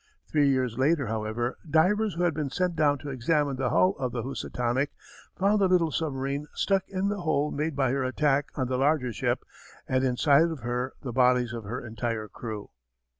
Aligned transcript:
Three 0.31 0.49
years 0.49 0.79
later, 0.79 1.05
however, 1.05 1.59
divers 1.69 2.15
who 2.15 2.23
had 2.23 2.33
been 2.33 2.49
sent 2.49 2.75
down 2.75 2.97
to 2.97 3.11
examine 3.11 3.57
the 3.57 3.69
hull 3.69 3.95
of 3.99 4.11
the 4.11 4.23
Housatonic 4.23 4.89
found 5.37 5.61
the 5.61 5.67
little 5.67 5.91
submarine 5.91 6.47
stuck 6.55 6.81
in 6.89 7.09
the 7.09 7.21
hole 7.21 7.51
made 7.51 7.75
by 7.75 7.91
her 7.91 8.03
attack 8.03 8.47
on 8.55 8.67
the 8.67 8.79
larger 8.79 9.13
ship 9.13 9.45
and 9.87 10.03
inside 10.03 10.49
of 10.49 10.61
her 10.61 10.93
the 11.03 11.13
bodies 11.13 11.53
of 11.53 11.65
her 11.65 11.85
entire 11.85 12.27
crew. 12.27 12.71